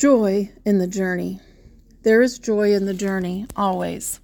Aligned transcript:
Joy 0.00 0.50
in 0.64 0.78
the 0.78 0.86
journey. 0.86 1.40
There 2.04 2.22
is 2.22 2.38
joy 2.38 2.72
in 2.72 2.86
the 2.86 2.94
journey, 2.94 3.44
always. 3.54 4.18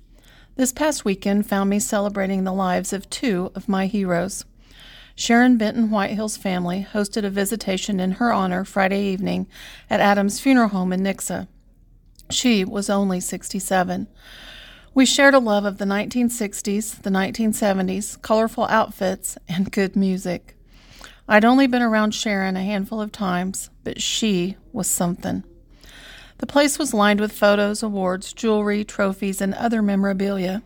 This 0.55 0.73
past 0.73 1.05
weekend 1.05 1.47
found 1.47 1.69
me 1.69 1.81
celebrating 1.81 2.45
the 2.45 2.53
lives 2.55 2.95
of 2.95 3.11
two 3.11 3.53
of 3.55 3.69
my 3.69 3.85
heroes. 3.85 4.47
Sharon 5.15 5.59
Benton 5.59 5.91
Whitehill's 5.91 6.39
family 6.39 6.87
hosted 6.91 7.27
a 7.27 7.31
visitation 7.31 8.01
in 8.01 8.13
her 8.13 8.33
honor 8.33 8.65
Friday 8.65 9.03
evening 9.03 9.49
at 9.91 10.01
Adams 10.01 10.41
Funeral 10.41 10.71
Home 10.71 10.95
in 10.95 11.03
Nixa. 11.03 11.47
She 12.31 12.65
was 12.65 12.89
only 12.89 13.21
67. 13.21 14.07
We 14.95 15.05
shared 15.05 15.35
a 15.35 15.39
love 15.39 15.67
of 15.67 15.77
the 15.77 15.85
1960s, 15.85 17.03
the 17.03 17.11
1970s, 17.11 18.23
colorful 18.23 18.65
outfits, 18.69 19.37
and 19.47 19.71
good 19.71 19.95
music. 19.95 20.57
I'd 21.29 21.45
only 21.45 21.67
been 21.67 21.83
around 21.83 22.15
Sharon 22.15 22.57
a 22.57 22.63
handful 22.63 23.03
of 23.03 23.13
times, 23.13 23.69
but 23.85 24.01
she 24.01 24.57
was 24.73 24.89
something. 24.89 25.45
The 26.39 26.47
place 26.47 26.79
was 26.79 26.93
lined 26.93 27.21
with 27.21 27.33
photos, 27.33 27.83
awards, 27.83 28.33
jewelry, 28.33 28.85
trophies, 28.85 29.41
and 29.41 29.55
other 29.55 29.81
memorabilia, 29.81 30.63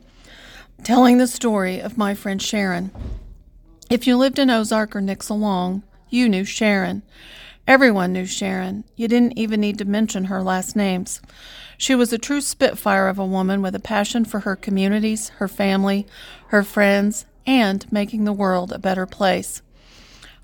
telling 0.82 1.18
the 1.18 1.26
story 1.26 1.80
of 1.80 1.98
my 1.98 2.14
friend 2.14 2.42
Sharon. 2.42 2.90
If 3.88 4.06
you 4.06 4.16
lived 4.16 4.38
in 4.38 4.50
Ozark 4.50 4.96
or 4.96 5.02
Long, 5.30 5.82
you 6.08 6.28
knew 6.28 6.44
Sharon. 6.44 7.02
Everyone 7.66 8.12
knew 8.12 8.26
Sharon. 8.26 8.84
You 8.96 9.06
didn't 9.06 9.38
even 9.38 9.60
need 9.60 9.78
to 9.78 9.84
mention 9.84 10.24
her 10.24 10.42
last 10.42 10.74
names. 10.74 11.20
She 11.78 11.94
was 11.94 12.12
a 12.12 12.18
true 12.18 12.40
spitfire 12.40 13.06
of 13.06 13.18
a 13.18 13.24
woman 13.24 13.62
with 13.62 13.74
a 13.74 13.80
passion 13.80 14.24
for 14.24 14.40
her 14.40 14.56
communities, 14.56 15.28
her 15.38 15.48
family, 15.48 16.06
her 16.48 16.62
friends, 16.62 17.26
and 17.46 17.90
making 17.92 18.24
the 18.24 18.32
world 18.32 18.72
a 18.72 18.78
better 18.78 19.06
place. 19.06 19.62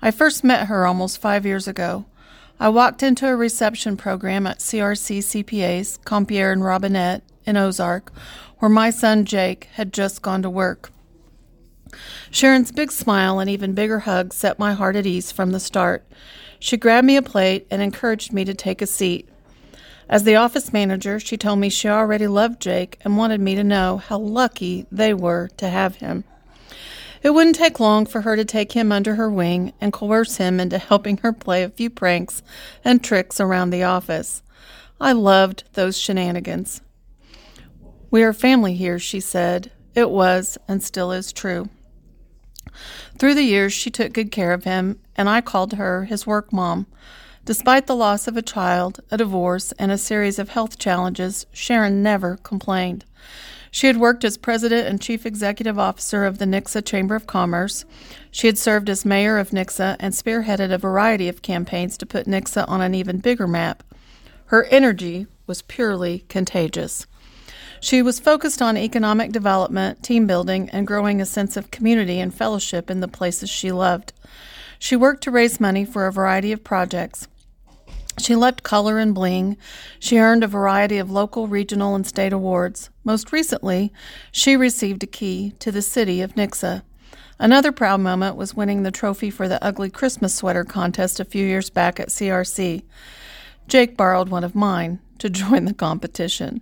I 0.01 0.11
first 0.11 0.43
met 0.43 0.67
her 0.67 0.85
almost 0.85 1.21
five 1.21 1.45
years 1.45 1.67
ago. 1.67 2.05
I 2.59 2.69
walked 2.69 3.03
into 3.03 3.27
a 3.27 3.35
reception 3.35 3.97
program 3.97 4.47
at 4.47 4.59
CRC 4.59 5.19
CPA's, 5.19 5.99
Compierre 6.05 6.51
and 6.51 6.63
Robinette, 6.63 7.21
in 7.45 7.55
Ozark, 7.55 8.11
where 8.57 8.69
my 8.69 8.89
son 8.89 9.25
Jake 9.25 9.69
had 9.73 9.93
just 9.93 10.23
gone 10.23 10.41
to 10.41 10.49
work. 10.49 10.91
Sharon's 12.31 12.71
big 12.71 12.91
smile 12.91 13.39
and 13.39 13.49
even 13.49 13.73
bigger 13.73 13.99
hug 13.99 14.33
set 14.33 14.57
my 14.57 14.73
heart 14.73 14.95
at 14.95 15.05
ease 15.05 15.31
from 15.31 15.51
the 15.51 15.59
start. 15.59 16.03
She 16.59 16.77
grabbed 16.77 17.05
me 17.05 17.15
a 17.15 17.21
plate 17.21 17.67
and 17.69 17.81
encouraged 17.81 18.33
me 18.33 18.43
to 18.45 18.55
take 18.55 18.81
a 18.81 18.87
seat. 18.87 19.29
As 20.09 20.23
the 20.23 20.35
office 20.35 20.73
manager, 20.73 21.19
she 21.19 21.37
told 21.37 21.59
me 21.59 21.69
she 21.69 21.87
already 21.87 22.27
loved 22.27 22.61
Jake 22.61 22.97
and 23.01 23.17
wanted 23.17 23.39
me 23.39 23.53
to 23.55 23.63
know 23.63 23.97
how 23.97 24.17
lucky 24.17 24.87
they 24.91 25.13
were 25.13 25.49
to 25.57 25.69
have 25.69 25.97
him. 25.97 26.23
It 27.23 27.31
wouldn't 27.31 27.55
take 27.55 27.79
long 27.79 28.05
for 28.05 28.21
her 28.21 28.35
to 28.35 28.45
take 28.45 28.73
him 28.73 28.91
under 28.91 29.15
her 29.15 29.29
wing 29.29 29.73
and 29.81 29.93
coerce 29.93 30.37
him 30.37 30.59
into 30.59 30.77
helping 30.77 31.17
her 31.17 31.33
play 31.33 31.63
a 31.63 31.69
few 31.69 31.89
pranks 31.89 32.43
and 32.83 33.03
tricks 33.03 33.39
around 33.39 33.69
the 33.69 33.83
office. 33.83 34.43
I 34.99 35.11
loved 35.11 35.63
those 35.73 35.97
shenanigans. 35.97 36.81
We 38.09 38.23
are 38.23 38.33
family 38.33 38.75
here, 38.75 38.99
she 38.99 39.19
said. 39.19 39.71
It 39.93 40.09
was 40.09 40.57
and 40.67 40.81
still 40.81 41.11
is 41.11 41.33
true. 41.33 41.69
Through 43.17 43.35
the 43.35 43.43
years, 43.43 43.73
she 43.73 43.89
took 43.89 44.13
good 44.13 44.31
care 44.31 44.53
of 44.53 44.63
him, 44.63 44.99
and 45.15 45.27
I 45.27 45.41
called 45.41 45.73
her 45.73 46.05
his 46.05 46.27
work 46.27 46.53
mom. 46.53 46.87
Despite 47.45 47.87
the 47.87 47.95
loss 47.95 48.27
of 48.27 48.37
a 48.37 48.41
child, 48.41 48.99
a 49.09 49.17
divorce, 49.17 49.71
and 49.79 49.91
a 49.91 49.97
series 49.97 50.37
of 50.37 50.49
health 50.49 50.77
challenges, 50.77 51.45
Sharon 51.51 52.03
never 52.03 52.37
complained. 52.37 53.05
She 53.71 53.87
had 53.87 53.97
worked 53.97 54.23
as 54.23 54.37
president 54.37 54.87
and 54.87 55.01
chief 55.01 55.25
executive 55.25 55.77
officer 55.77 56.25
of 56.25 56.37
the 56.37 56.45
Nixa 56.45 56.85
Chamber 56.85 57.15
of 57.15 57.27
Commerce. 57.27 57.85
She 58.31 58.47
had 58.47 58.57
served 58.57 58.89
as 58.89 59.05
mayor 59.05 59.37
of 59.37 59.51
Nixa 59.51 59.95
and 59.99 60.13
spearheaded 60.13 60.71
a 60.71 60.77
variety 60.77 61.27
of 61.27 61.41
campaigns 61.41 61.97
to 61.97 62.05
put 62.05 62.27
Nixa 62.27 62.67
on 62.67 62.81
an 62.81 62.95
even 62.95 63.19
bigger 63.19 63.47
map. 63.47 63.83
Her 64.45 64.65
energy 64.65 65.27
was 65.45 65.61
purely 65.61 66.25
contagious. 66.29 67.05
She 67.79 68.01
was 68.01 68.19
focused 68.19 68.61
on 68.61 68.77
economic 68.77 69.31
development, 69.31 70.01
team 70.01 70.25
building, 70.25 70.69
and 70.71 70.87
growing 70.87 71.21
a 71.21 71.25
sense 71.25 71.57
of 71.57 71.71
community 71.71 72.19
and 72.19 72.33
fellowship 72.33 72.89
in 72.89 73.01
the 73.01 73.07
places 73.07 73.49
she 73.49 73.71
loved. 73.71 74.13
She 74.79 74.95
worked 74.95 75.23
to 75.23 75.31
raise 75.31 75.59
money 75.59 75.85
for 75.85 76.07
a 76.07 76.11
variety 76.11 76.51
of 76.51 76.63
projects. 76.63 77.27
She 78.19 78.35
loved 78.35 78.63
color 78.63 78.97
and 78.97 79.13
bling. 79.13 79.57
She 79.99 80.17
earned 80.17 80.43
a 80.43 80.47
variety 80.47 80.97
of 80.97 81.11
local, 81.11 81.47
regional, 81.47 81.95
and 81.95 82.05
state 82.05 82.33
awards. 82.33 82.89
Most 83.03 83.31
recently, 83.31 83.93
she 84.31 84.57
received 84.57 85.03
a 85.03 85.07
key 85.07 85.53
to 85.59 85.71
the 85.71 85.81
city 85.81 86.21
of 86.21 86.35
Nixa. 86.35 86.81
Another 87.39 87.71
proud 87.71 88.01
moment 88.01 88.35
was 88.35 88.55
winning 88.55 88.81
the 88.81 88.91
trophy 88.91 89.29
for 89.29 89.47
the 89.47 89.63
Ugly 89.63 89.91
Christmas 89.91 90.33
Sweater 90.33 90.63
contest 90.63 91.19
a 91.19 91.25
few 91.25 91.45
years 91.45 91.69
back 91.69 91.99
at 91.99 92.09
CRC. 92.09 92.83
Jake 93.67 93.95
borrowed 93.95 94.29
one 94.29 94.43
of 94.43 94.55
mine 94.55 94.99
to 95.19 95.29
join 95.29 95.65
the 95.65 95.73
competition. 95.73 96.61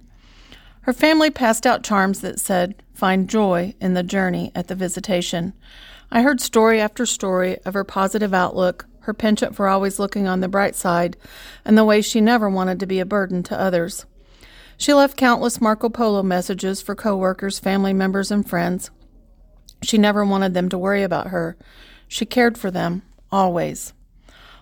Her 0.81 0.93
family 0.93 1.31
passed 1.31 1.65
out 1.65 1.83
charms 1.83 2.21
that 2.21 2.39
said, 2.39 2.75
Find 2.93 3.29
joy 3.29 3.73
in 3.79 3.93
the 3.93 4.03
journey 4.03 4.51
at 4.53 4.67
the 4.67 4.75
visitation. 4.75 5.53
I 6.11 6.21
heard 6.21 6.39
story 6.39 6.79
after 6.79 7.05
story 7.05 7.57
of 7.65 7.73
her 7.73 7.83
positive 7.83 8.33
outlook, 8.33 8.85
her 9.05 9.13
penchant 9.13 9.55
for 9.55 9.67
always 9.67 9.97
looking 9.97 10.27
on 10.27 10.41
the 10.41 10.47
bright 10.47 10.75
side, 10.75 11.17
and 11.63 11.77
the 11.77 11.85
way 11.85 12.01
she 12.01 12.21
never 12.21 12.49
wanted 12.49 12.79
to 12.79 12.85
be 12.85 12.99
a 12.99 13.05
burden 13.05 13.41
to 13.43 13.59
others. 13.59 14.05
She 14.77 14.93
left 14.93 15.17
countless 15.17 15.61
Marco 15.61 15.89
Polo 15.89 16.21
messages 16.21 16.81
for 16.81 16.95
coworkers, 16.95 17.59
family 17.59 17.93
members, 17.93 18.29
and 18.29 18.47
friends. 18.47 18.91
She 19.81 19.97
never 19.97 20.25
wanted 20.25 20.53
them 20.53 20.69
to 20.69 20.77
worry 20.77 21.03
about 21.03 21.27
her. 21.27 21.57
She 22.07 22.25
cared 22.25 22.57
for 22.57 22.69
them, 22.69 23.03
always. 23.31 23.93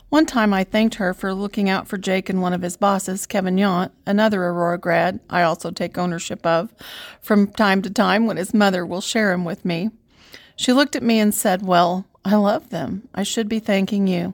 One 0.10 0.28
time 0.28 0.54
I 0.54 0.64
thanked 0.64 0.96
her 0.96 1.12
for 1.14 1.34
looking 1.34 1.70
out 1.70 1.88
for 1.88 1.98
Jake 1.98 2.30
and 2.30 2.40
one 2.40 2.54
of 2.54 2.62
his 2.62 2.78
bosses, 2.78 3.26
Kevin 3.26 3.56
Yount, 3.56 3.90
another 4.06 4.44
Aurora 4.44 4.78
grad 4.78 5.20
I 5.28 5.42
also 5.42 5.72
take 5.72 5.98
ownership 5.98 6.46
of, 6.46 6.72
from 7.20 7.48
time 7.48 7.82
to 7.82 7.90
time 7.90 8.28
when 8.28 8.38
his 8.38 8.54
mother 8.54 8.86
will 8.86 9.02
share 9.02 9.32
him 9.32 9.44
with 9.44 9.66
me. 9.66 9.90
She 10.56 10.72
looked 10.72 10.96
at 10.96 11.02
me 11.02 11.20
and 11.20 11.34
said, 11.34 11.64
Well, 11.64 12.06
I 12.26 12.36
love 12.36 12.70
them. 12.70 13.08
I 13.14 13.24
should 13.24 13.50
be 13.50 13.60
thanking 13.60 14.08
you. 14.08 14.34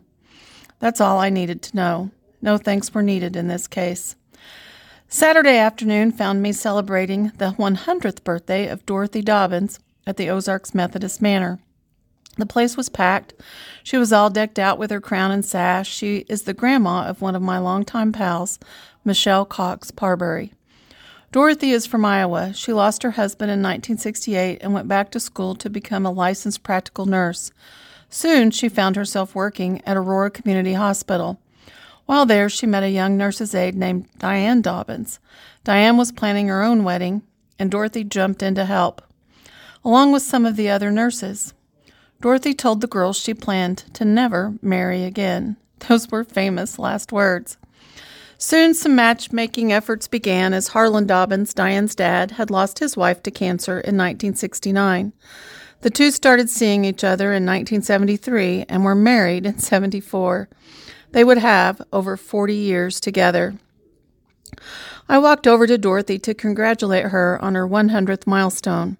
That's 0.80 1.02
all 1.02 1.20
I 1.20 1.30
needed 1.30 1.62
to 1.64 1.76
know. 1.76 2.12
No 2.42 2.58
thanks 2.58 2.94
were 2.94 3.02
needed 3.02 3.36
in 3.36 3.48
this 3.48 3.68
case. 3.68 4.16
Saturday 5.08 5.58
afternoon 5.58 6.12
found 6.12 6.42
me 6.42 6.54
celebrating 6.54 7.32
the 7.38 7.52
100th 7.58 8.24
birthday 8.24 8.68
of 8.68 8.86
Dorothy 8.86 9.24
Dobyns 9.24 9.80
at 10.06 10.18
the 10.18 10.30
Ozarks 10.30 10.76
Methodist 10.76 11.22
Manor. 11.22 11.60
The 12.38 12.46
place 12.46 12.78
was 12.78 12.90
packed. 12.90 13.34
She 13.84 13.98
was 13.98 14.14
all 14.14 14.30
decked 14.30 14.60
out 14.60 14.78
with 14.78 14.92
her 14.92 15.02
crown 15.02 15.32
and 15.32 15.44
sash. 15.44 15.90
She 15.90 16.26
is 16.30 16.44
the 16.44 16.54
grandma 16.54 17.06
of 17.06 17.22
one 17.22 17.36
of 17.36 17.42
my 17.42 17.58
longtime 17.58 18.14
pals, 18.14 18.60
Michelle 19.04 19.46
Cox 19.46 19.92
Parbury. 19.92 20.54
Dorothy 21.32 21.70
is 21.72 21.86
from 21.86 22.06
Iowa. 22.06 22.54
She 22.54 22.74
lost 22.74 23.04
her 23.04 23.12
husband 23.12 23.52
in 23.52 23.60
1968 23.60 24.58
and 24.62 24.74
went 24.74 24.88
back 24.88 25.12
to 25.12 25.20
school 25.20 25.54
to 25.56 25.70
become 25.70 26.04
a 26.04 26.12
licensed 26.12 26.64
practical 26.64 27.06
nurse. 27.06 27.52
Soon 28.10 28.50
she 28.50 28.68
found 28.68 28.96
herself 28.96 29.36
working 29.36 29.80
at 29.86 29.96
Aurora 29.96 30.32
Community 30.32 30.74
Hospital. 30.74 31.40
While 32.08 32.26
there, 32.26 32.50
she 32.50 32.66
met 32.66 32.82
a 32.82 32.90
young 32.90 33.16
nurse's 33.16 33.54
aide 33.54 33.76
named 33.76 34.08
Diane 34.18 34.64
Dobyns. 34.64 35.20
Diane 35.64 35.98
was 35.98 36.12
planning 36.12 36.48
her 36.48 36.64
own 36.64 36.84
wedding, 36.84 37.22
and 37.60 37.70
Dorothy 37.70 38.04
jumped 38.04 38.42
in 38.42 38.56
to 38.56 38.66
help, 38.66 39.04
along 39.86 40.12
with 40.12 40.24
some 40.24 40.48
of 40.48 40.56
the 40.56 40.72
other 40.72 40.90
nurses. 40.90 41.54
Dorothy 42.22 42.56
told 42.56 42.82
the 42.82 42.88
girls 42.88 43.20
she 43.20 43.36
planned 43.36 43.84
to 43.94 44.04
never 44.04 44.56
marry 44.64 45.04
again. 45.04 45.58
Those 45.88 46.10
were 46.10 46.24
famous 46.24 46.80
last 46.80 47.12
words. 47.12 47.58
Soon 48.42 48.74
some 48.74 48.96
matchmaking 48.96 49.74
efforts 49.74 50.08
began 50.08 50.54
as 50.54 50.70
Harlan 50.70 51.06
Dobyns, 51.06 51.54
Diane's 51.54 51.94
dad, 51.94 52.32
had 52.32 52.50
lost 52.50 52.80
his 52.80 52.96
wife 52.96 53.22
to 53.24 53.32
cancer 53.32 53.74
in 53.74 53.98
1969. 53.98 55.12
The 55.82 55.90
two 55.90 56.10
started 56.10 56.50
seeing 56.50 56.86
each 56.86 57.04
other 57.04 57.34
in 57.34 57.46
1973 57.46 58.64
and 58.70 58.86
were 58.86 58.96
married 58.96 59.46
in 59.46 59.60
74. 59.60 60.48
They 61.12 61.26
would 61.26 61.40
have 61.40 61.82
over 61.92 62.16
40 62.16 62.56
years 62.56 63.02
together. 63.02 63.56
I 65.10 65.20
walked 65.20 65.46
over 65.46 65.68
to 65.68 65.78
Dorothy 65.78 66.18
to 66.20 66.34
congratulate 66.34 67.08
her 67.08 67.38
on 67.42 67.56
her 67.56 67.68
100th 67.68 68.26
milestone. 68.26 68.96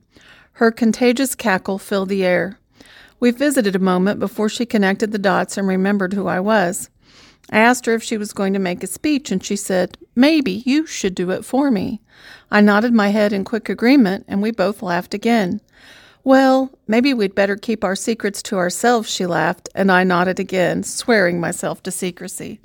Her 0.54 0.70
contagious 0.70 1.34
cackle 1.34 1.78
filled 1.78 2.10
the 2.10 2.26
air. 2.26 2.60
We 3.22 3.32
visited 3.32 3.74
a 3.74 3.80
moment 3.80 4.20
before 4.20 4.50
she 4.50 4.66
connected 4.66 5.14
the 5.14 5.18
dots 5.18 5.58
and 5.58 5.66
remembered 5.66 6.12
who 6.12 6.28
I 6.28 6.42
was. 6.42 6.90
I 7.52 7.60
asked 7.60 7.86
her 7.86 7.94
if 7.94 8.04
she 8.04 8.18
was 8.18 8.34
going 8.34 8.54
to 8.54 8.60
make 8.60 8.84
a 8.84 8.88
speech, 8.88 9.32
and 9.32 9.44
she 9.44 9.56
said, 9.56 9.98
Maybe 10.16 10.64
you 10.66 10.86
should 10.86 11.16
do 11.16 11.32
it 11.32 11.44
for 11.44 11.72
me. 11.72 12.02
I 12.52 12.62
nodded 12.62 12.94
my 12.94 13.10
head 13.10 13.34
in 13.34 13.44
quick 13.44 13.70
agreement, 13.70 14.26
and 14.28 14.42
we 14.42 14.52
both 14.52 14.82
laughed 14.82 15.14
again. 15.14 15.62
Well, 16.24 16.72
maybe 16.88 17.14
we'd 17.14 17.34
better 17.34 17.56
keep 17.56 17.84
our 17.84 17.96
secrets 17.96 18.44
to 18.44 18.58
ourselves, 18.58 19.10
she 19.10 19.26
laughed, 19.26 19.70
and 19.74 19.92
I 19.92 20.04
nodded 20.04 20.40
again, 20.40 20.84
swearing 20.84 21.40
myself 21.40 21.82
to 21.84 21.92
secrecy. 21.92 22.60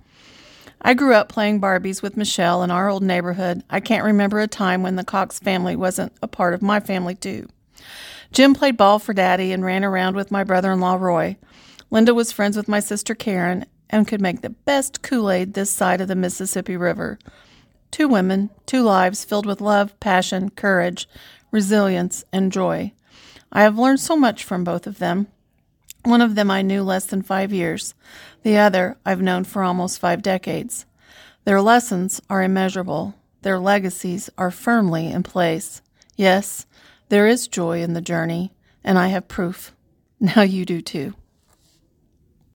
I 0.82 0.92
grew 0.92 1.14
up 1.14 1.30
playing 1.30 1.62
Barbies 1.62 2.02
with 2.02 2.16
Michelle 2.16 2.62
in 2.62 2.70
our 2.70 2.90
old 2.90 3.02
neighborhood. 3.02 3.62
I 3.70 3.80
can't 3.80 4.04
remember 4.04 4.40
a 4.40 4.48
time 4.48 4.82
when 4.82 4.96
the 4.96 5.04
Cox 5.04 5.38
family 5.38 5.76
wasn't 5.76 6.12
a 6.20 6.28
part 6.28 6.52
of 6.52 6.60
my 6.60 6.80
family, 6.80 7.14
too. 7.14 7.48
Jim 8.32 8.52
played 8.52 8.76
ball 8.76 8.98
for 8.98 9.14
Daddy 9.14 9.52
and 9.52 9.64
ran 9.64 9.84
around 9.84 10.14
with 10.16 10.30
my 10.30 10.44
brother 10.44 10.72
in 10.72 10.80
law, 10.80 10.96
Roy. 10.96 11.38
Linda 11.90 12.12
was 12.12 12.32
friends 12.32 12.56
with 12.56 12.68
my 12.68 12.80
sister 12.80 13.14
Karen, 13.14 13.64
and 13.90 14.08
could 14.08 14.20
make 14.20 14.40
the 14.40 14.50
best 14.50 15.02
Kool 15.02 15.30
Aid 15.30 15.54
this 15.54 15.70
side 15.70 16.00
of 16.00 16.08
the 16.08 16.16
Mississippi 16.16 16.76
River. 16.76 17.18
Two 17.90 18.08
women, 18.08 18.50
two 18.66 18.82
lives 18.82 19.24
filled 19.24 19.46
with 19.46 19.60
love, 19.60 19.98
passion, 20.00 20.50
courage, 20.50 21.08
resilience, 21.50 22.24
and 22.32 22.50
joy. 22.50 22.92
I 23.52 23.62
have 23.62 23.78
learned 23.78 24.00
so 24.00 24.16
much 24.16 24.42
from 24.42 24.64
both 24.64 24.86
of 24.86 24.98
them. 24.98 25.28
One 26.02 26.20
of 26.20 26.34
them 26.34 26.50
I 26.50 26.62
knew 26.62 26.82
less 26.82 27.06
than 27.06 27.22
five 27.22 27.52
years, 27.52 27.94
the 28.42 28.58
other 28.58 28.98
I've 29.06 29.22
known 29.22 29.44
for 29.44 29.62
almost 29.62 30.00
five 30.00 30.22
decades. 30.22 30.86
Their 31.44 31.62
lessons 31.62 32.20
are 32.28 32.42
immeasurable, 32.42 33.14
their 33.42 33.58
legacies 33.58 34.28
are 34.36 34.50
firmly 34.50 35.06
in 35.06 35.22
place. 35.22 35.80
Yes, 36.16 36.66
there 37.10 37.26
is 37.26 37.48
joy 37.48 37.82
in 37.82 37.92
the 37.92 38.00
journey, 38.00 38.52
and 38.82 38.98
I 38.98 39.08
have 39.08 39.28
proof. 39.28 39.72
Now 40.20 40.42
you 40.42 40.64
do 40.64 40.80
too. 40.80 41.14